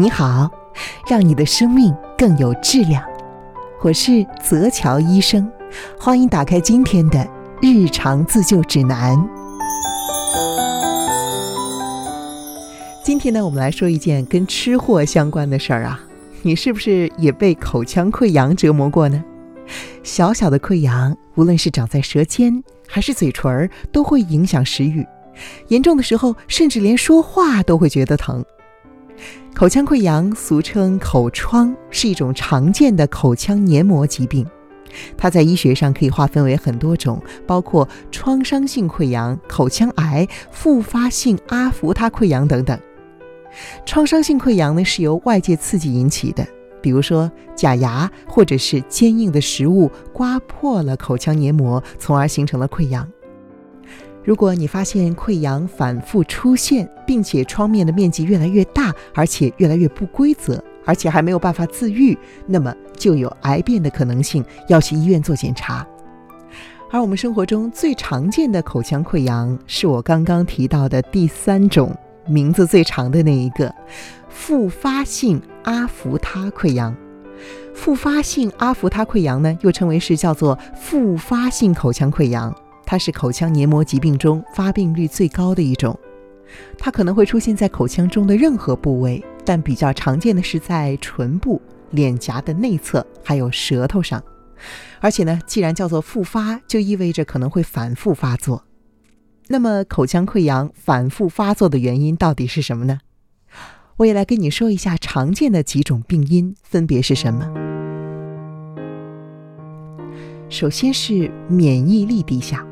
[0.00, 0.48] 你好，
[1.08, 3.02] 让你的生命更有质量。
[3.82, 5.50] 我是泽乔医生，
[5.98, 7.28] 欢迎打开今天的
[7.60, 9.18] 日常自救指南。
[13.02, 16.00] 今天呢，我们来说一件跟吃货相关的事儿啊。
[16.42, 19.24] 你是不是也被口腔溃疡折磨过呢？
[20.04, 25.04] 小小的溃疡，无论是长在舌尖还是嘴唇儿，都会影响食欲。
[25.66, 28.44] 严重的时候，甚至连说话都会觉得疼。
[29.58, 34.46] 口腔溃疡俗称口疮，是一种常见的口腔黏膜疾病。
[35.16, 42.78] 它在医学上可以划分为很多种，包括创伤性溃疡、口腔癌、复发性阿弗他溃疡等等。
[43.84, 46.46] 创伤性溃疡呢，是由外界刺激引起的，
[46.80, 53.04] 比如说假牙或者是坚硬的食物刮破了口腔黏膜，从而形成了溃疡。
[54.28, 62.14] 如果你发现溃疡反复出现，并且创面的面积越来越大，而且越来越不规则，而且还没有办法自愈，
[62.46, 65.86] 那么就有癌变的可能性，要去医院做检查。
[66.90, 71.96] 而我们生活中最常见的口腔溃疡，是我刚刚提到的第三种。
[72.26, 73.74] 名字最长的那一个，
[74.28, 76.94] 复发性阿弗他溃疡。
[77.72, 82.54] 复发性阿弗他溃疡呢，又称为是叫做复发性口腔溃疡，
[82.90, 85.94] 它是口腔黏膜疾病中发病率最高的一种。
[86.78, 94.24] 它可能会出现在口腔中的任何部位，但比较常见的是在唇部、脸颊的内侧，还有舌头上。
[95.00, 98.64] 而且呢，既然叫做复发，就意味着可能会反复发作。
[99.48, 103.00] 那么，口腔溃疡反复发作的原因到底是什么呢？
[103.98, 107.52] 我也来跟你说一下常见的几种病因分别是什么。
[110.48, 112.64] 首先是免疫力低下，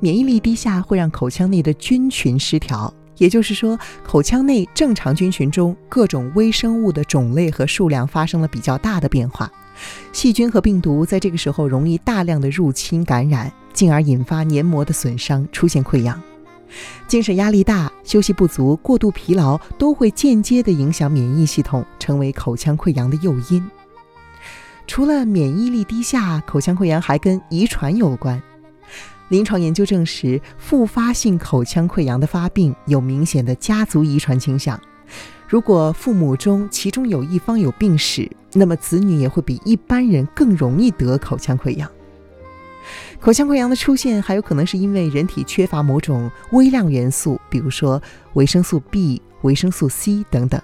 [0.00, 9.50] 免疫力低下会让口腔内的菌群失调，也就是说，口腔内正常菌群中各种微生物的种类和数量发生了比较大的变化，
[10.12, 13.52] 细菌和病毒在这个时候容易大量的入侵感染。
[13.74, 16.20] 进而引发黏膜的损伤，出现溃疡。
[17.06, 23.64] 精神压力大、休息不足、过度疲劳都会间接的影响免疫系统，成为口腔溃疡的诱因。
[24.88, 28.42] 除了免疫力低下，口腔溃疡还跟遗传有关。
[29.28, 34.80] 临床研究证实，复发性口腔溃疡的发病有明显的家族遗传倾向。
[35.46, 41.90] 如果父母中其中有一方有病史，那么子女也会比一般人更容易得口腔溃疡。
[43.20, 48.00] 口腔溃疡的出现还有可能是因为人体缺乏某种微量元素，比如说
[48.34, 50.60] 维生素 B、维生素 C 等等。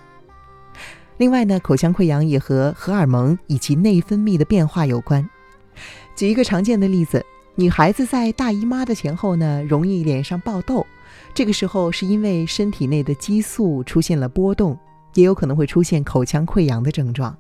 [1.19, 5.29] 另外呢，口腔溃疡也和荷尔蒙以及内分泌的变化有关。
[6.17, 7.25] 举一个常见的例子，
[7.57, 10.85] 女孩子在大姨妈的前后呢，容易脸上爆痘，
[11.33, 14.77] 这个时候是因为身体内的激素出现了波动，
[15.15, 17.37] 也有可能会出现口腔溃疡的症状。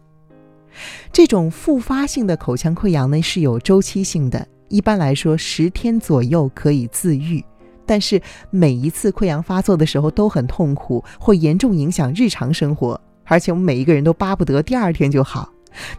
[1.12, 4.46] 这种复发性的口腔溃疡呢，是有周期性的。
[4.68, 7.44] 一般来说，十天左右可以自愈，
[7.84, 15.50] 但是每一次溃疡发作的时候都很痛苦，会严重影响日常生活，而且我们每一个人都巴不得第二天就好。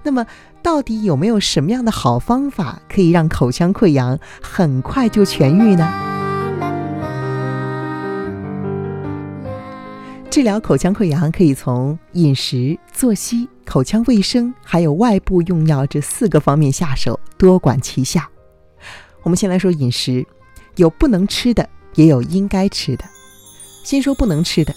[0.03, 0.25] 那么，
[0.65, 5.87] 到底有没有什么样的好方法可以让口腔溃疡很快就痊愈呢？
[10.31, 18.27] 治疗口腔溃疡可以从饮食、作息、口腔卫生，还有外部用药这四个方面下手，多管齐下。
[19.21, 20.25] 我们先来说饮食，
[20.77, 23.05] 有不能吃的，也有应该吃的。
[23.83, 24.73] 先说不能吃的，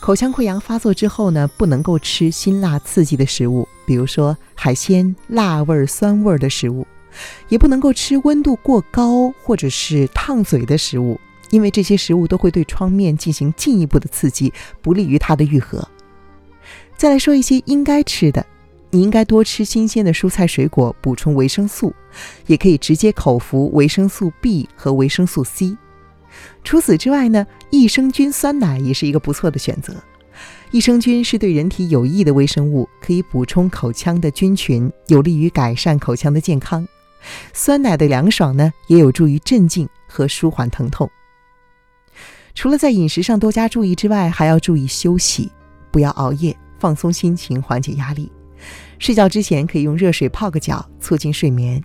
[0.00, 6.86] 口腔溃疡发作之后呢，不能够吃辛辣刺激的食物，比如说海鲜、辣味、酸味的食物，
[7.48, 11.18] 也不能够吃温度过高或者是烫嘴的食物，
[11.50, 15.88] 因为这些食物都会对创面进行进一步的刺激，不利于它的愈合。
[16.96, 18.46] 再来说一些应该吃的。
[18.90, 21.92] 你应该多吃新鲜的蔬菜水果，补充维生素，
[22.46, 25.76] 也可以直接口服维生素 B 和维生素 C。
[26.64, 29.94] 除此之外呢，益生菌酸奶也是一个不错的选择。
[30.70, 36.86] 益生菌是对人体有益的微生物，可以补充口腔的菌群，有利于改善口腔的健康。
[37.52, 41.08] 酸奶的凉爽呢，也有助于镇静和舒缓疼痛。
[42.54, 45.50] 除了在饮食上多加注意之外，还要注意休息，
[45.90, 48.30] 不要熬夜，放松心情，缓解压力。
[48.98, 51.82] 睡觉之前可以用热水泡个脚，促进睡眠。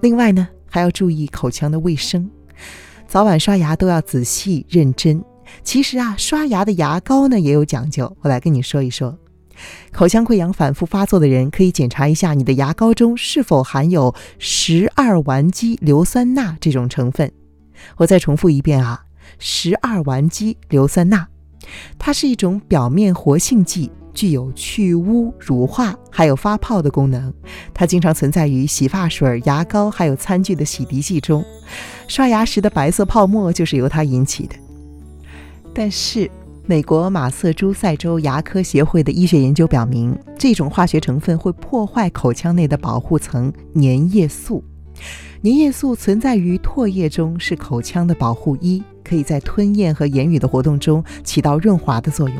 [0.00, 2.30] 另外呢，还要注意口腔的卫生，
[3.10, 5.20] 早晚刷牙都要仔细认真。
[5.64, 9.18] 其实啊，刷牙的牙膏呢也有讲究，我来跟你说一说。
[9.90, 17.32] 口腔溃疡反复发作的人，可以检查一下你的牙膏中是否含有十二烷基硫酸钠这种成分。
[17.96, 19.02] 我再重复一遍啊，
[19.40, 21.26] 十二烷基硫酸钠，
[21.98, 23.90] 它是一种表面活性剂。
[24.12, 27.32] 具有去污、乳化还有发泡的功能。
[27.72, 31.44] 它经常存在于洗发水、牙膏还有餐具的洗涤剂中，
[32.08, 34.54] 刷牙时的白色泡沫就是由它引起的。
[35.72, 36.30] 但是，
[36.66, 44.62] 美国马瑟诸塞州牙科协会的医学研究表明，这种化学成分会破坏口腔内的保护层粘液素。
[45.42, 52.36] 粘液素存在于唾液中，是口腔的保护衣，可以在吞咽和言语的活动中起到润滑的作用。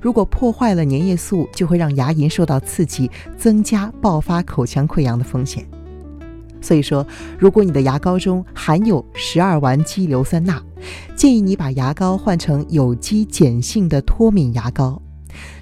[0.00, 5.66] 如果破坏了粘液素，就会让牙龈受到刺激，增加爆发口腔溃疡的风险。
[6.60, 7.06] 所以说，
[7.38, 10.62] 如果你的牙膏中含有十二烷基硫酸钠，
[11.14, 15.00] 建议你把牙膏换成有机碱性的脱敏牙膏。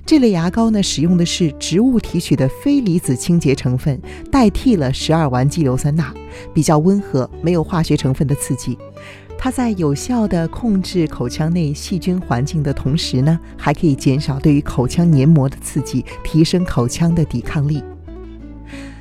[0.04, 4.00] 这类牙膏呢，使用的是植物提取的非离子清洁成分，
[4.30, 6.12] 代替了十二烷基硫酸钠，
[6.52, 8.76] 比较温和，没有化学成分的刺激。
[9.44, 17.82] 它在有效地控制口腔内细菌环境的同时呢，还可以减少对于口腔黏膜的刺激，提升口腔的抵抗力。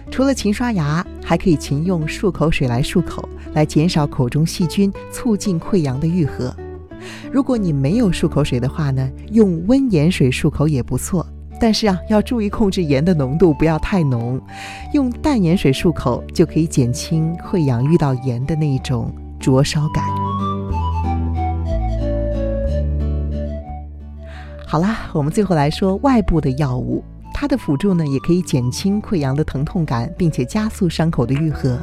[0.10, 6.52] 除了勤刷牙，还可以勤用漱口水来漱口，来减少口中细菌，促进溃疡的愈合。
[7.32, 11.24] 如果你没有漱口水的话呢，用温盐水漱口也不错。
[11.60, 14.42] 但是啊，要注意控制盐的浓度，不要太浓。
[14.96, 20.04] 用淡盐水漱口就可以减轻溃疡遇到盐的那一种灼烧感。
[24.72, 27.04] 好啦，我们最后来说外部的药物，
[27.34, 31.78] 它的辅助呢，也可以减轻溃疡的疼痛感，并且加速伤口的愈合。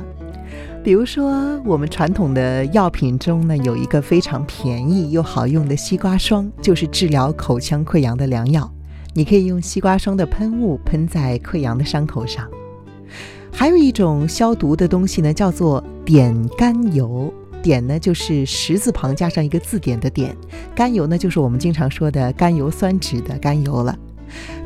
[0.83, 8.73] 比如说，我们传统的药品中呢，有一个非常便宜又好用的西瓜霜，就是治疗口腔溃疡的良药。
[9.13, 12.49] 你可以用西瓜霜的喷雾喷在溃疡的伤口上。
[13.53, 17.31] 还有一种消毒的东西呢，叫做碘甘油。
[17.63, 20.31] 碘呢，就是十字旁加上一个字典的碘；
[20.75, 23.97] 甘油呢，就是我们经常说的甘油酸酯的甘油了。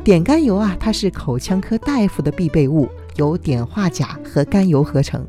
[0.03, 5.25] 碘甘油啊，它是口腔科大夫的必备物，由碘化钾和甘油合成。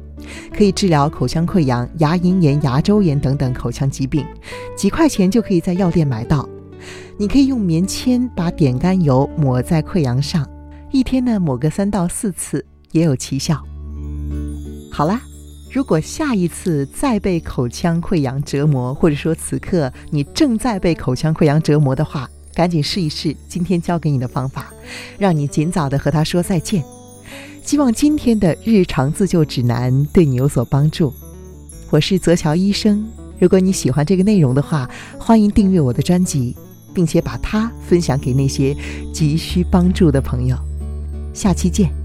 [0.56, 4.24] 可以治疗口腔溃疡、牙龈炎、牙周炎等等口腔疾病，
[4.74, 6.48] 几块钱就可以在药店买到。
[7.16, 10.48] 你可以用棉签把碘甘油抹在溃疡上，
[10.90, 13.62] 一天呢抹个三到四次也有奇效。
[14.90, 15.20] 好啦，
[15.74, 24.72] 如果下一次再被口腔溃疡折磨，或者说此刻你正在被口腔溃疡折磨的话，赶紧试一试今天教给你的方法，
[25.18, 26.84] 让你尽早的和他说再见。
[27.64, 31.12] 希望今天的日常自救指南对你有所帮助。
[31.90, 33.04] 我是泽乔医生。
[33.40, 34.88] 如果你喜欢这个内容的话，
[35.18, 36.54] 欢迎订阅我的专辑，
[36.94, 38.76] 并且把它分享给那些
[39.12, 40.56] 急需帮助的朋友。
[41.34, 42.03] 下期见。